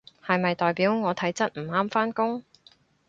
[0.25, 2.43] 係咪代表我體質唔啱返工？